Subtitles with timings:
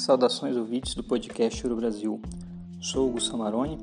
[0.00, 2.18] Saudações ouvintes do podcast Euro Brasil.
[2.80, 3.76] Sou o Gustavo Maroni,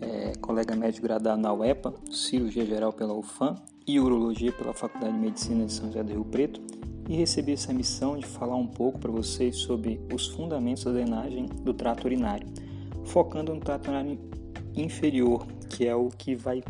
[0.00, 3.54] é, colega médico graduado na UEPA, cirurgia geral pela UFAM
[3.86, 6.58] e urologia pela Faculdade de Medicina de São José do Rio Preto
[7.06, 11.44] e recebi essa missão de falar um pouco para vocês sobre os fundamentos da drenagem
[11.44, 12.48] do trato urinário,
[13.04, 14.18] focando no trato urinário
[14.74, 16.64] inferior, que é o que vai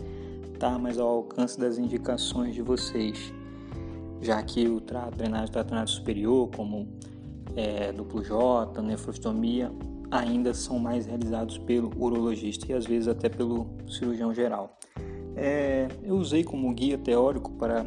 [0.52, 3.32] estar mais ao alcance das indicações de vocês,
[4.20, 6.88] já que o trato, drenagem do trato urinário superior, como
[7.58, 9.72] é, duplo J, nefrostomia,
[10.12, 14.78] ainda são mais realizados pelo urologista e às vezes até pelo cirurgião geral.
[15.34, 17.84] É, eu usei como guia teórico para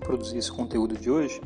[0.00, 1.38] produzir esse conteúdo de hoje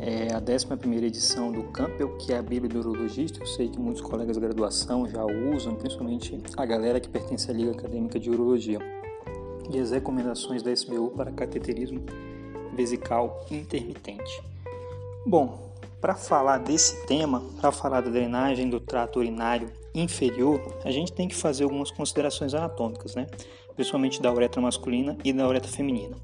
[0.00, 3.40] é a 11 edição do Campbell, que é a Bíblia do Urologista.
[3.40, 7.54] Eu sei que muitos colegas de graduação já usam, principalmente a galera que pertence à
[7.54, 8.78] Liga Acadêmica de Urologia.
[9.68, 12.00] E as recomendações da SBU para cateterismo
[12.74, 14.40] vesical intermitente.
[15.26, 15.67] Bom,
[16.00, 21.26] para falar desse tema, para falar da drenagem do trato urinário inferior, a gente tem
[21.26, 23.26] que fazer algumas considerações anatômicas, né?
[23.74, 26.16] principalmente da uretra masculina e da uretra feminina.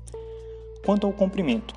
[0.85, 1.75] Quanto ao comprimento,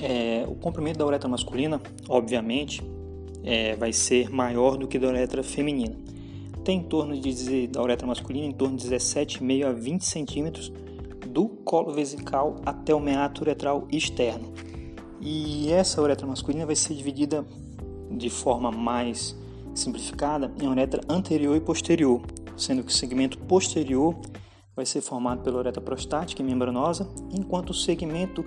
[0.00, 2.82] é, o comprimento da uretra masculina, obviamente,
[3.42, 5.96] é, vai ser maior do que da uretra feminina.
[6.64, 10.72] Tem em torno de da uretra masculina em torno de 17,5 a 20 centímetros
[11.26, 14.52] do colo vesical até o meato uretral externo.
[15.20, 17.44] E essa uretra masculina vai ser dividida
[18.10, 19.36] de forma mais
[19.74, 22.20] simplificada em uretra anterior e posterior,
[22.56, 24.16] sendo que o segmento posterior
[24.74, 28.44] vai ser formado pela uretra prostática e membranosa, enquanto o segmento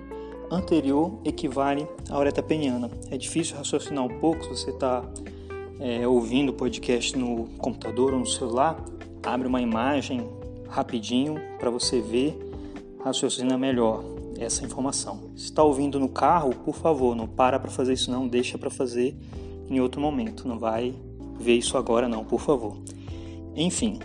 [0.50, 2.90] anterior equivale à uretra peniana.
[3.10, 5.04] É difícil raciocinar um pouco se você está
[5.80, 8.84] é, ouvindo o podcast no computador ou no celular,
[9.22, 10.28] abre uma imagem
[10.68, 12.36] rapidinho para você ver,
[13.02, 15.30] raciocina melhor essa informação.
[15.36, 18.70] Se está ouvindo no carro, por favor, não para para fazer isso não, deixa para
[18.70, 19.16] fazer
[19.68, 20.46] em outro momento.
[20.46, 20.94] Não vai
[21.38, 22.76] ver isso agora não, por favor.
[23.54, 23.98] Enfim,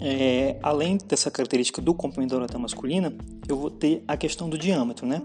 [0.00, 3.12] é, além dessa característica do comprimento da uretra masculina,
[3.48, 5.22] eu vou ter a questão do diâmetro, né?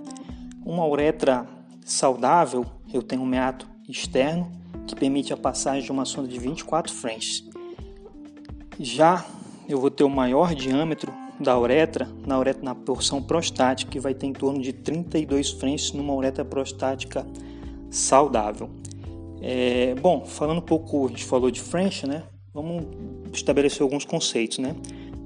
[0.66, 1.48] Uma uretra
[1.86, 4.52] saudável, eu tenho um meato externo
[4.88, 7.48] que permite a passagem de uma sonda de 24 French.
[8.80, 9.26] Já
[9.68, 14.14] eu vou ter o maior diâmetro da uretra na, uretra, na porção prostática, que vai
[14.14, 17.26] ter em torno de 32 frentes numa uretra prostática
[17.90, 18.70] saudável.
[19.42, 22.24] É, bom, falando um pouco, a gente falou de French, né?
[22.54, 22.86] Vamos
[23.34, 24.76] estabelecer alguns conceitos, né?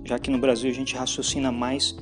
[0.03, 1.96] Já que no Brasil a gente raciocina mais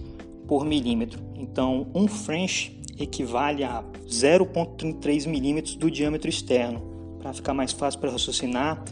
[0.48, 1.22] por milímetro.
[1.36, 6.82] Então, um French equivale a 0,33 milímetros do diâmetro externo.
[7.20, 8.84] Para ficar mais fácil para raciocinar,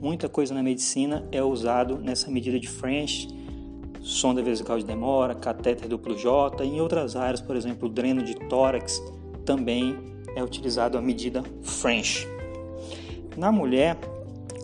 [0.00, 3.28] muita coisa na medicina é usado nessa medida de French
[4.00, 8.22] sonda vesical de demora, catéter duplo J e em outras áreas, por exemplo, o dreno
[8.22, 9.02] de tórax,
[9.44, 9.96] também
[10.34, 12.26] é utilizado a medida French.
[13.36, 13.96] Na mulher,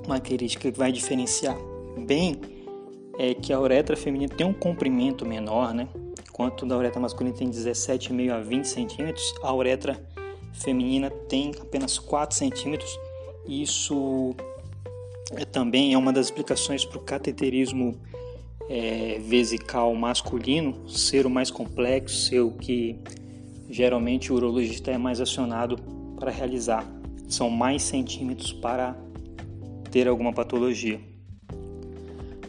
[0.04, 1.56] uma característica que vai diferenciar
[2.06, 2.40] bem
[3.18, 5.88] é que a uretra feminina tem um comprimento menor, né?
[6.28, 9.98] Enquanto da uretra masculina tem 17,5 a 20 centímetros, a uretra
[10.52, 12.98] feminina tem apenas 4 centímetros.
[13.48, 14.34] Isso
[15.32, 17.98] é, também é uma das explicações para o cateterismo
[18.68, 22.98] é, vesical masculino ser o mais complexo, ser o que
[23.68, 25.76] geralmente o urologista é mais acionado
[26.18, 26.86] para realizar.
[27.28, 28.96] São mais centímetros para
[29.90, 31.00] ter alguma patologia.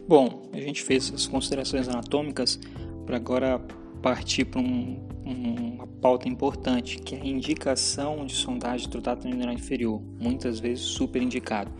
[0.07, 2.59] Bom, a gente fez as considerações anatômicas
[3.05, 3.59] para agora
[4.01, 9.53] partir para um, uma pauta importante, que é a indicação de sondagem do trato neural
[9.53, 11.71] inferior, muitas vezes super indicado.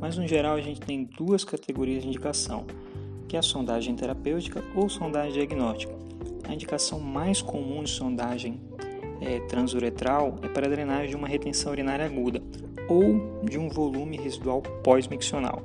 [0.00, 2.66] Mas no geral a gente tem duas categorias de indicação
[3.32, 5.90] que é a sondagem terapêutica ou sondagem diagnóstica.
[6.46, 8.60] A indicação mais comum de sondagem
[9.22, 12.42] é, transuretral é para drenagem de uma retenção urinária aguda
[12.90, 15.62] ou de um volume residual pós-miccional.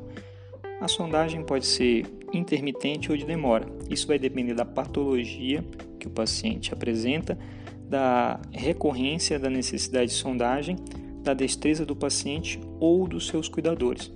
[0.79, 3.65] A sondagem pode ser intermitente ou de demora.
[3.89, 5.61] Isso vai depender da patologia
[5.99, 7.37] que o paciente apresenta,
[7.83, 10.77] da recorrência da necessidade de sondagem,
[11.21, 14.09] da destreza do paciente ou dos seus cuidadores.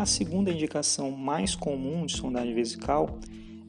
[0.00, 3.18] A segunda indicação mais comum de sondagem vesical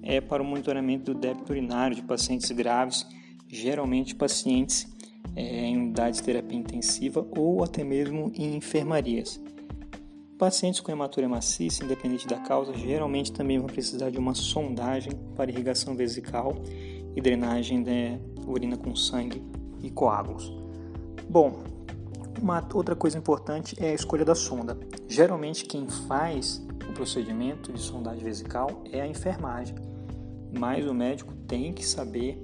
[0.02, 3.06] é para o monitoramento do débito urinário de pacientes graves,
[3.50, 4.88] geralmente pacientes
[5.36, 9.42] é, em unidades de terapia intensiva ou até mesmo em enfermarias.
[10.38, 15.52] Pacientes com hematuria maciça, independente da causa, geralmente também vão precisar de uma sondagem para
[15.52, 16.56] irrigação vesical
[17.14, 17.92] e drenagem da
[18.48, 19.44] urina com sangue
[19.84, 20.50] e coágulos.
[21.30, 21.62] Bom,
[22.40, 24.78] uma outra coisa importante é a escolha da sonda.
[25.08, 29.76] Geralmente quem faz o procedimento de sondagem vesical é a enfermagem,
[30.58, 32.40] mas o médico tem que saber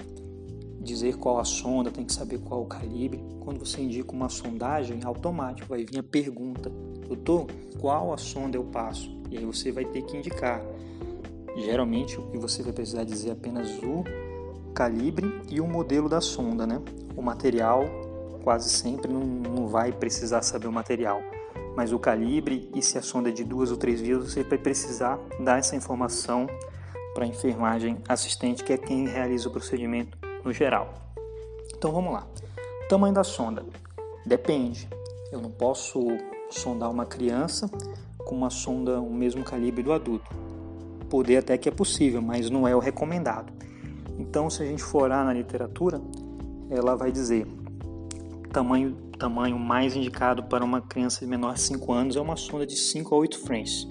[0.80, 3.24] dizer qual a sonda, tem que saber qual o calibre.
[3.42, 6.70] Quando você indica uma sondagem, automático vai vir a pergunta:
[7.08, 7.48] doutor,
[7.80, 9.16] qual a sonda eu passo?
[9.30, 10.62] E aí você vai ter que indicar.
[11.58, 14.04] Geralmente que você vai precisar dizer é apenas o
[14.74, 16.82] calibre e o modelo da sonda, né?
[17.16, 17.84] O material
[18.44, 21.22] quase sempre não, não vai precisar saber o material,
[21.76, 24.58] mas o calibre e se a sonda é de duas ou três vias você vai
[24.58, 26.48] precisar dar essa informação
[27.14, 30.94] para a enfermagem assistente, que é quem realiza o procedimento no geral.
[31.76, 32.28] Então vamos lá.
[32.90, 33.66] Tamanho da sonda
[34.26, 34.88] depende.
[35.32, 36.08] Eu não posso
[36.50, 37.70] sondar uma criança
[38.18, 40.30] com uma sonda o mesmo calibre do adulto.
[41.10, 43.52] Poder até que é possível, mas não é o recomendado.
[44.18, 46.02] Então, se a gente for na literatura,
[46.70, 47.48] ela vai dizer
[48.58, 52.66] tamanho tamanho mais indicado para uma criança de menor de 5 anos é uma sonda
[52.66, 53.88] de 5 a 8 frames.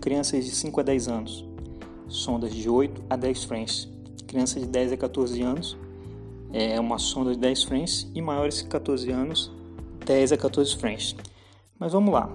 [0.00, 1.44] Crianças de 5 a 10 anos,
[2.06, 3.88] sondas de 8 a 10 frames.
[4.28, 5.76] Crianças de 10 a 14 anos
[6.52, 9.50] é uma sonda de 10 frames e maiores que 14 anos,
[10.06, 11.16] 10 a 14 frames.
[11.76, 12.30] Mas vamos lá.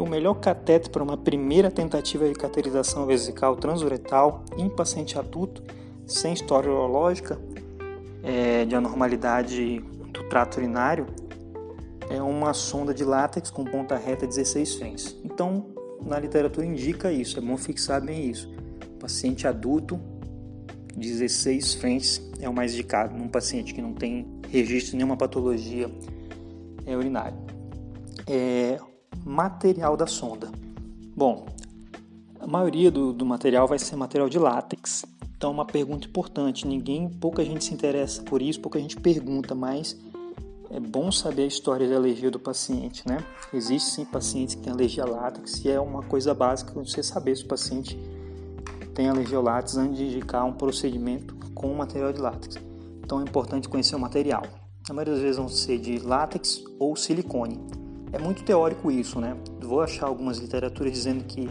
[0.00, 5.62] O melhor cateter para uma primeira tentativa de cateterização vesical transuretal em paciente adulto
[6.06, 7.38] sem história urológica
[8.22, 9.82] é, de anormalidade
[10.14, 11.06] do trato urinário
[12.08, 15.16] é uma sonda de látex com ponta reta 16 frames.
[15.24, 15.66] Então,
[16.04, 18.50] na literatura indica isso, é bom fixar bem isso.
[19.00, 20.00] Paciente adulto,
[20.96, 25.90] 16 frentes é o mais indicado num paciente que não tem registro de nenhuma patologia
[26.86, 27.36] é, urinária.
[28.26, 28.78] É,
[29.24, 30.50] material da sonda.
[31.16, 31.46] Bom,
[32.40, 35.04] a maioria do, do material vai ser material de látex.
[35.44, 36.66] Então, uma pergunta importante.
[36.66, 39.94] Ninguém, pouca gente se interessa por isso, pouca gente pergunta, mas
[40.70, 43.18] é bom saber a história de alergia do paciente, né?
[43.52, 47.36] Existe sim pacientes que têm alergia a látex e é uma coisa básica você saber
[47.36, 47.94] se o paciente
[48.94, 52.56] tem alergia ao látex antes de indicar um procedimento com material de látex.
[53.02, 54.44] Então é importante conhecer o material.
[54.88, 57.60] A maioria das vezes vão ser de látex ou silicone.
[58.12, 59.36] É muito teórico isso, né?
[59.60, 61.50] Vou achar algumas literaturas dizendo que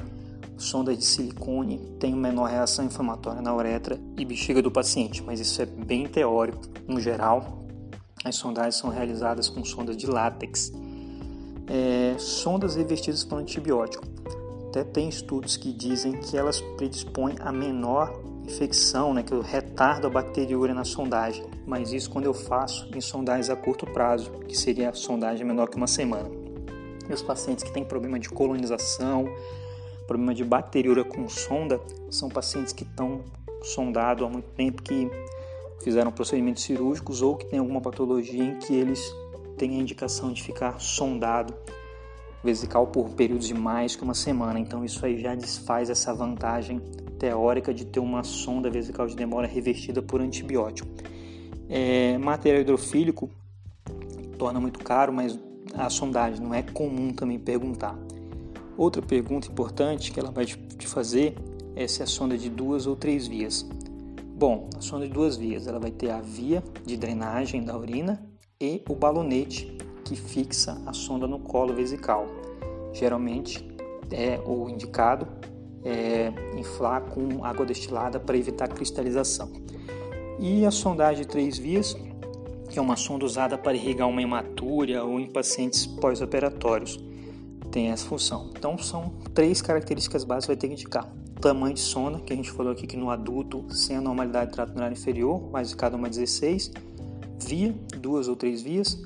[0.64, 5.62] sonda de silicone tem menor reação inflamatória na uretra e bexiga do paciente, mas isso
[5.62, 6.62] é bem teórico.
[6.88, 7.66] No geral,
[8.24, 10.72] as sondagens são realizadas com sondas de látex.
[11.68, 14.04] É, sondas revestidas por antibiótico.
[14.70, 20.10] Até tem estudos que dizem que elas predispõem a menor infecção, né, que retarda a
[20.10, 21.46] bacteriúria na sondagem.
[21.66, 25.68] Mas isso quando eu faço em sondagens a curto prazo, que seria a sondagem menor
[25.68, 26.30] que uma semana.
[27.08, 29.26] E os pacientes que têm problema de colonização,
[30.08, 31.80] problema de bacteriúria com sonda,
[32.10, 33.22] são pacientes que estão
[33.64, 35.10] sondados há muito tempo, que
[35.84, 39.00] fizeram procedimentos cirúrgicos ou que têm alguma patologia em que eles
[39.58, 41.54] têm a indicação de ficar sondado
[42.44, 44.60] vesical por períodos de mais que uma semana.
[44.60, 46.80] Então isso aí já desfaz essa vantagem
[47.18, 50.90] teórica de ter uma sonda vesical de demora revestida por antibiótico.
[51.70, 53.30] É, material hidrofílico
[54.38, 55.40] torna muito caro, mas
[55.74, 57.98] a sondagem não é comum também perguntar.
[58.78, 61.36] Outra pergunta importante que ela vai te fazer
[61.76, 63.66] é se a sonda é de duas ou três vias.
[64.36, 68.22] Bom, a sonda de duas vias, ela vai ter a via de drenagem da urina
[68.60, 72.26] e o balonete que fixa a sonda no colo vesical.
[72.92, 73.66] Geralmente
[74.12, 75.28] é o indicado
[75.84, 79.52] é, inflar com água destilada para evitar cristalização.
[80.40, 81.96] E a sondagem de três vias,
[82.70, 87.00] que é uma sonda usada para irrigar uma hematúria ou em pacientes pós-operatórios,
[87.74, 88.52] tem essa função.
[88.56, 91.12] Então são três características básicas que vai ter que indicar.
[91.42, 94.70] Tamanho de sonda, que a gente falou aqui que no adulto sem anormalidade de trato
[94.70, 96.72] urinário inferior, mais cada uma 16.
[97.46, 99.02] Via, duas ou três vias,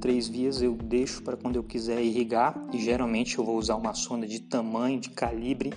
[0.00, 3.94] três vias eu deixo para quando eu quiser irrigar e geralmente eu vou usar uma
[3.94, 5.72] sonda de tamanho, de calibre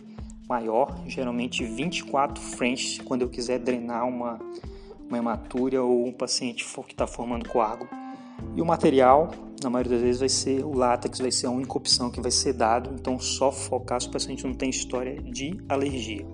[0.49, 4.39] maior, geralmente 24 French quando eu quiser drenar uma,
[5.07, 7.89] uma hematúria ou um paciente que está formando coágulo.
[8.55, 9.31] E o material,
[9.63, 12.31] na maioria das vezes, vai ser o látex, vai ser a única opção que vai
[12.31, 16.25] ser dado, então só focar se o paciente não tem história de alergia.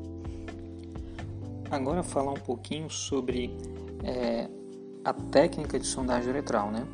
[1.69, 3.55] Agora falar um pouquinho sobre
[4.03, 4.49] é,
[5.05, 6.85] a técnica de sondagem uretral, né?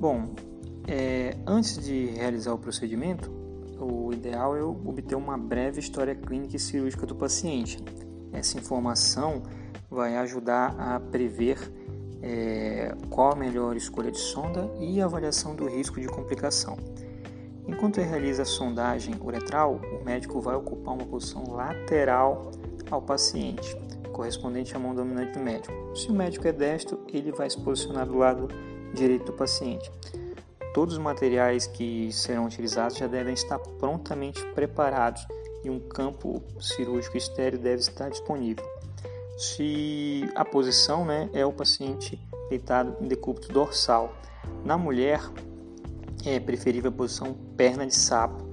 [0.00, 0.34] Bom,
[0.88, 3.30] é, antes de realizar o procedimento,
[3.78, 7.78] o ideal é obter uma breve história clínica e cirúrgica do paciente.
[8.32, 9.42] Essa informação
[9.88, 11.58] vai ajudar a prever
[12.22, 16.76] é, qual a melhor escolha de sonda e avaliação do risco de complicação.
[17.66, 22.50] Enquanto ele realiza a sondagem uretral, o médico vai ocupar uma posição lateral
[22.90, 23.76] ao paciente,
[24.12, 25.72] correspondente à mão dominante do médico.
[25.94, 28.48] Se o médico é destro, ele vai se posicionar do lado
[28.92, 29.90] direito do paciente.
[30.74, 35.26] Todos os materiais que serão utilizados já devem estar prontamente preparados
[35.64, 38.64] e um campo cirúrgico estéreo deve estar disponível.
[39.40, 42.20] Se a posição né, é o paciente
[42.50, 44.12] deitado em decúbito dorsal.
[44.62, 45.22] Na mulher,
[46.26, 48.44] é preferível a posição perna de sapo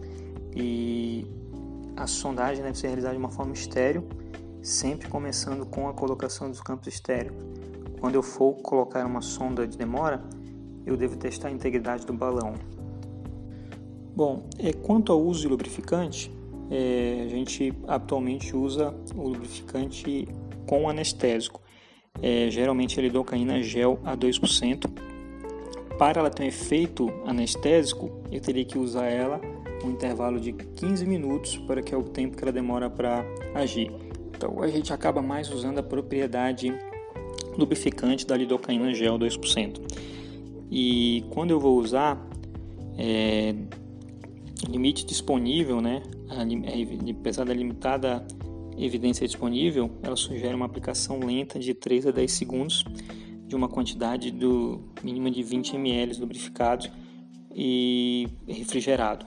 [0.56, 1.28] e
[1.98, 4.08] a sondagem deve ser realizada de uma forma estéreo,
[4.62, 7.36] sempre começando com a colocação dos campos estéreos.
[8.00, 10.24] Quando eu for colocar uma sonda de demora,
[10.86, 12.54] eu devo testar a integridade do balão.
[14.16, 16.32] Bom, é, quanto ao uso de lubrificante,
[16.72, 20.28] é, a gente atualmente usa o lubrificante
[20.68, 21.62] com anestésico.
[22.22, 24.88] É, geralmente a lidocaína gel a 2%.
[25.98, 29.42] Para ela ter um efeito anestésico, eu teria que usar ela
[29.84, 33.92] um intervalo de 15 minutos para que é o tempo que ela demora para agir.
[34.36, 36.72] Então a gente acaba mais usando a propriedade
[37.58, 39.82] lubrificante da lidocaína gel 2%.
[40.70, 42.28] E quando eu vou usar,
[42.98, 43.56] é,
[44.70, 46.04] limite disponível, né?
[47.20, 48.26] apesar da limitada
[48.78, 52.84] evidência disponível, ela sugere uma aplicação lenta de 3 a 10 segundos
[53.48, 56.90] de uma quantidade do mínima de 20 ml lubrificado
[57.56, 59.26] e refrigerado,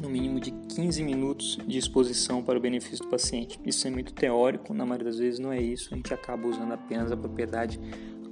[0.00, 3.58] no mínimo de 15 minutos de exposição para o benefício do paciente.
[3.64, 6.72] Isso é muito teórico, na maioria das vezes não é isso, a gente acaba usando
[6.72, 7.80] apenas a propriedade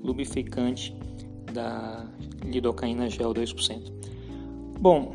[0.03, 0.95] lubrificante
[1.53, 2.07] da
[2.45, 3.93] lidocaína gel 2%.
[4.81, 5.15] Bom,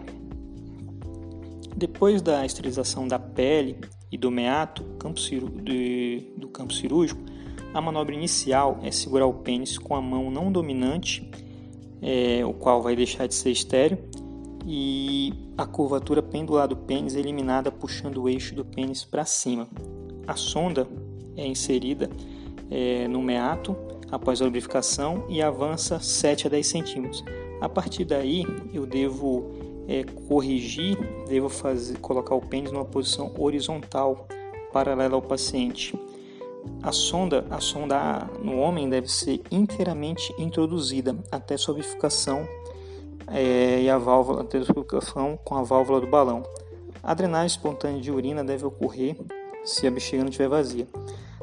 [1.75, 3.77] depois da esterilização da pele
[4.13, 5.19] e do meato campo
[5.63, 7.19] de, do campo cirúrgico,
[7.73, 11.27] a manobra inicial é segurar o pênis com a mão não dominante,
[11.99, 13.97] é, o qual vai deixar de ser estéreo,
[14.67, 19.67] e a curvatura pendular do pênis é eliminada puxando o eixo do pênis para cima.
[20.27, 20.87] A sonda
[21.35, 22.07] é inserida
[22.69, 23.75] é, no meato
[24.11, 27.25] após a lubrificação e avança 7 a 10 centímetros.
[27.59, 29.49] A partir daí, eu devo
[29.87, 30.97] é, corrigir,
[31.27, 34.27] devo fazer, colocar o pênis numa posição horizontal,
[34.71, 35.97] paralela ao paciente.
[36.81, 42.47] A sonda, a sonda no homem deve ser inteiramente introduzida até sua lubrificação
[43.27, 46.43] é, e a válvula até a com a válvula do balão.
[47.01, 49.17] A drenagem espontânea de urina deve ocorrer
[49.65, 50.87] se a bexiga não estiver vazia.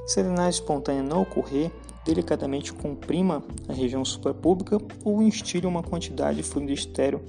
[0.06, 1.70] Se a drenagem espontânea não ocorrer,
[2.04, 7.20] delicadamente comprima a região suprapública ou instile uma quantidade de fluido estéreo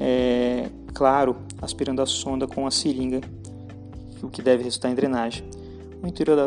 [0.00, 3.20] é, claro, aspirando a sonda com a seringa,
[4.22, 5.44] o que deve resultar em drenagem.
[6.02, 6.46] O interior da,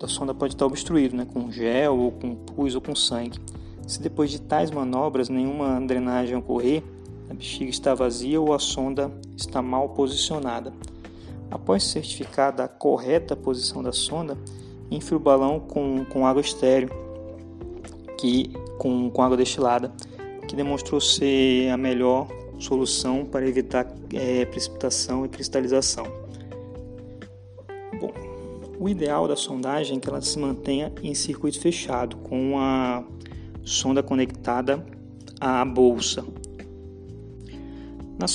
[0.00, 3.38] da sonda pode estar obstruído, né, com gel, ou com pus, ou com sangue.
[3.86, 6.82] Se depois de tais manobras nenhuma drenagem ocorrer,
[7.30, 10.72] a bexiga está vazia ou a sonda está mal posicionada.
[11.50, 14.36] Após certificada a correta posição da sonda,
[14.90, 16.90] infle o balão com, com água estéreo,
[18.18, 19.92] que, com, com água destilada,
[20.48, 22.28] que demonstrou ser a melhor
[22.62, 26.04] solução para evitar é, precipitação e cristalização.
[28.00, 28.12] Bom,
[28.78, 33.04] o ideal da sondagem é que ela se mantenha em circuito fechado, com a
[33.64, 34.84] sonda conectada
[35.40, 36.24] à bolsa.
[38.18, 38.26] Na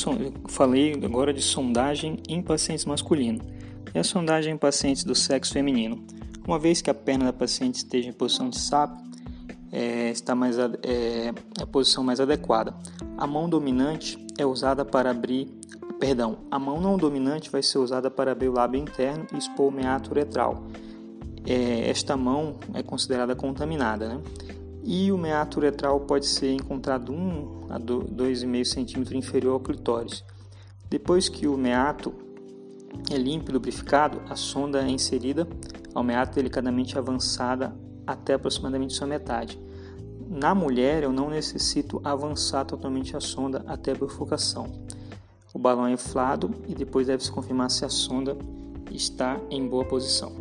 [0.49, 3.45] falei agora de sondagem em pacientes masculinos
[3.93, 6.03] e a sondagem em pacientes do sexo feminino.
[6.45, 9.06] Uma vez que a perna da paciente esteja em posição de sapo,
[9.77, 11.31] é, está mais é,
[11.61, 12.73] a posição mais adequada.
[13.15, 15.47] A mão dominante é usada para abrir,
[15.99, 19.67] perdão, a mão não dominante vai ser usada para abrir o lábio interno e expor
[19.67, 20.63] o meato uretral.
[21.45, 24.21] É, esta mão é considerada contaminada, né?
[24.83, 30.23] E o meato uretral pode ser encontrado 1 a 2,5 cm inferior ao clitóris.
[30.89, 32.13] Depois que o meato
[33.11, 35.47] é limpo e lubrificado, a sonda é inserida
[35.93, 37.75] ao meato delicadamente avançada
[38.07, 39.66] até aproximadamente sua metade.
[40.29, 44.67] Na mulher, eu não necessito avançar totalmente a sonda até a bifurcação.
[45.53, 48.37] O balão é inflado e depois deve-se confirmar se a sonda
[48.91, 50.31] está em boa posição.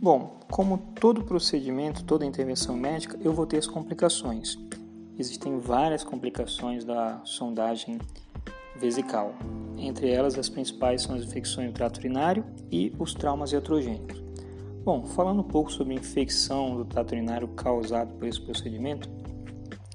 [0.00, 4.58] Bom, como todo procedimento, toda intervenção médica, eu vou ter as complicações.
[5.18, 7.98] Existem várias complicações da sondagem
[8.76, 9.34] vesical.
[9.84, 14.22] Entre elas, as principais são as infecções do trato urinário e os traumas iatrogênicos.
[14.82, 19.10] Bom, falando um pouco sobre a infecção do trato urinário causado por esse procedimento,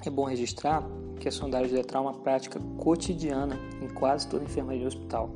[0.05, 0.87] é bom registrar
[1.19, 5.31] que a sondagem é uma prática cotidiana em quase toda enfermaria do hospital.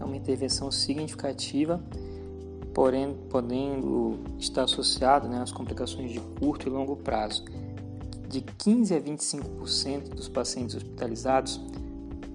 [0.00, 1.82] É uma intervenção significativa,
[2.72, 7.44] porém podendo estar associada né, às complicações de curto e longo prazo.
[8.26, 11.60] De 15 a 25% dos pacientes hospitalizados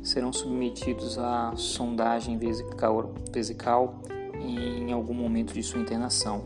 [0.06, 4.00] serão submetidos à sondagem vesical,
[4.40, 6.44] em algum momento de sua internação.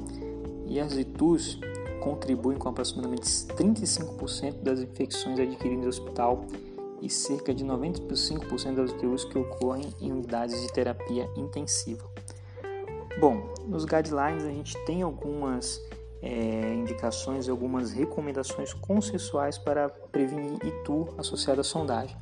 [0.65, 1.59] E as ITUs
[1.99, 6.45] contribuem com aproximadamente 35% das infecções adquiridas no hospital
[7.01, 12.09] e cerca de 95% das UTUs que ocorrem em unidades de terapia intensiva.
[13.19, 15.81] Bom, nos guidelines a gente tem algumas
[16.21, 22.15] é, indicações algumas recomendações consensuais para prevenir ITU associado à sondagem.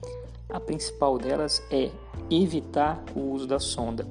[0.49, 1.91] A principal delas é
[2.29, 4.07] evitar o uso da sonda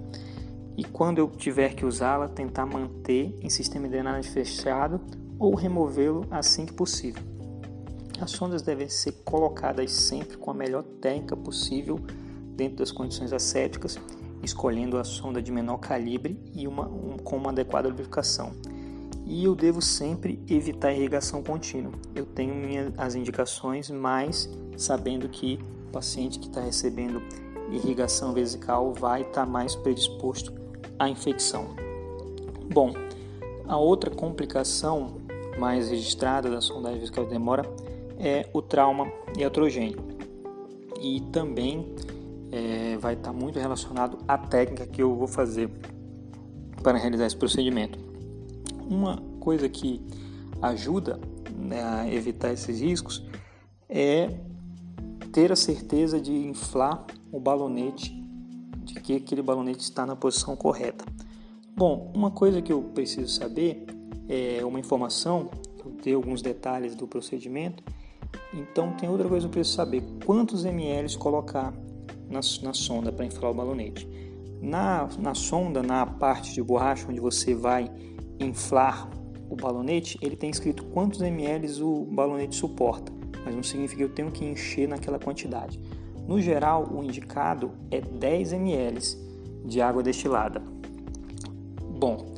[0.76, 5.00] e quando eu tiver que usá-la, tentar manter em sistema de drenagem fechado
[5.38, 7.22] ou removê-lo assim que possível.
[8.20, 11.98] As sondas devem ser colocadas sempre com a melhor técnica possível
[12.54, 13.98] dentro das condições ascéticas,
[14.42, 18.52] escolhendo a sonda de menor calibre e uma, um, com uma adequada lubrificação.
[19.26, 21.92] E eu devo sempre evitar irrigação contínua.
[22.14, 27.20] Eu tenho minhas, as indicações, mas sabendo que o paciente que está recebendo
[27.70, 30.54] irrigação vesical vai estar tá mais predisposto
[30.96, 31.74] à infecção.
[32.72, 32.92] Bom,
[33.66, 35.16] a outra complicação
[35.58, 37.64] mais registrada da sondagem vesical de demora
[38.18, 40.04] é o trauma iatrogênico.
[41.00, 41.94] E também
[42.52, 45.68] é, vai estar muito relacionado à técnica que eu vou fazer
[46.82, 48.05] para realizar esse procedimento.
[48.88, 50.00] Uma coisa que
[50.62, 51.20] ajuda
[51.56, 53.24] né, a evitar esses riscos
[53.88, 54.38] é
[55.32, 58.14] ter a certeza de inflar o balonete,
[58.84, 61.04] de que aquele balonete está na posição correta.
[61.76, 63.84] Bom, uma coisa que eu preciso saber
[64.28, 65.50] é uma informação,
[65.84, 67.84] eu tenho alguns detalhes do procedimento,
[68.54, 71.74] então tem outra coisa que eu preciso saber, quantos ml colocar
[72.28, 74.08] na, na sonda para inflar o balonete.
[74.60, 77.90] Na, na sonda, na parte de borracha onde você vai
[78.38, 79.08] inflar
[79.48, 83.12] o balonete, ele tem escrito quantos ml o balonete suporta,
[83.44, 85.80] mas não significa que eu tenho que encher naquela quantidade.
[86.26, 89.00] No geral, o indicado é 10 ml
[89.64, 90.60] de água destilada.
[91.98, 92.34] Bom,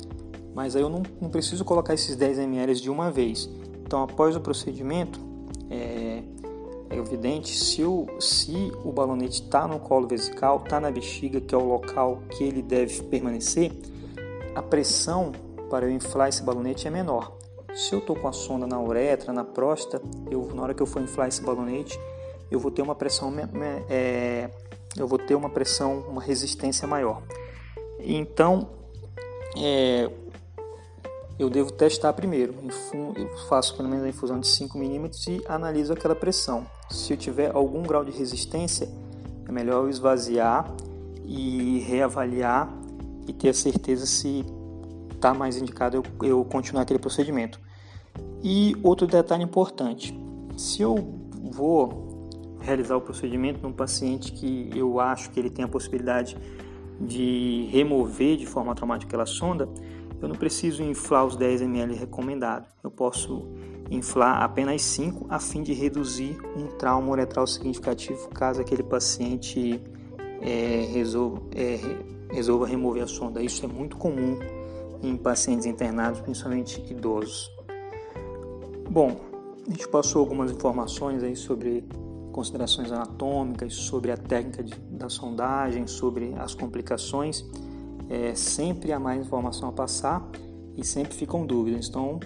[0.53, 3.49] mas aí eu não, não preciso colocar esses 10 ml de uma vez.
[3.83, 5.19] Então, após o procedimento,
[5.69, 6.21] é,
[6.89, 11.55] é evidente se o, se o balonete está no colo vesical, está na bexiga, que
[11.55, 13.71] é o local que ele deve permanecer,
[14.55, 15.31] a pressão
[15.69, 17.37] para eu inflar esse balonete é menor.
[17.73, 20.87] Se eu estou com a sonda na uretra, na próstata, eu, na hora que eu
[20.87, 21.99] for inflar esse balonete,
[22.49, 23.31] eu vou ter uma pressão,
[23.89, 24.49] é,
[24.97, 27.21] eu vou ter uma pressão, uma resistência maior.
[27.99, 28.69] Então,
[29.55, 30.09] é,
[31.37, 32.55] eu devo testar primeiro.
[33.15, 36.65] Eu faço pelo menos a infusão de 5 milímetros e analiso aquela pressão.
[36.89, 38.89] Se eu tiver algum grau de resistência,
[39.47, 40.71] é melhor eu esvaziar
[41.23, 42.69] e reavaliar
[43.27, 44.43] e ter a certeza se
[45.19, 47.59] está mais indicado eu, eu continuar aquele procedimento.
[48.41, 50.17] E outro detalhe importante:
[50.57, 50.95] se eu
[51.51, 52.29] vou
[52.59, 56.37] realizar o procedimento num paciente que eu acho que ele tem a possibilidade
[56.99, 59.69] de remover de forma traumática aquela sonda,
[60.21, 62.65] eu não preciso inflar os 10 ml recomendado.
[62.83, 63.47] Eu posso
[63.89, 69.81] inflar apenas 5 a fim de reduzir um trauma uretral significativo caso aquele paciente
[70.41, 71.79] é, resolva, é,
[72.31, 73.41] resolva remover a sonda.
[73.41, 74.37] Isso é muito comum
[75.01, 77.51] em pacientes internados, principalmente idosos.
[78.89, 79.15] Bom,
[79.67, 81.85] a gente passou algumas informações aí sobre
[82.31, 87.45] considerações anatômicas, sobre a técnica de, da sondagem, sobre as complicações.
[88.09, 90.27] É, sempre há mais informação a passar
[90.75, 91.87] e sempre ficam dúvidas.
[91.87, 92.19] Então,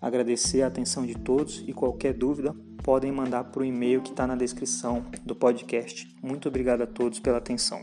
[0.00, 4.26] agradecer a atenção de todos e qualquer dúvida podem mandar para o e-mail que está
[4.26, 6.16] na descrição do podcast.
[6.22, 7.82] Muito obrigado a todos pela atenção.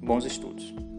[0.00, 0.89] Bons estudos.